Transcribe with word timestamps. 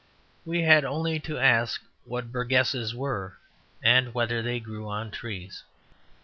We 0.45 0.63
had 0.63 0.83
only 0.83 1.19
to 1.19 1.37
ask 1.37 1.79
what 2.05 2.31
burgesses 2.31 2.95
were, 2.95 3.37
and 3.83 4.15
whether 4.15 4.41
they 4.41 4.59
grew 4.59 4.89
on 4.89 5.11
trees. 5.11 5.61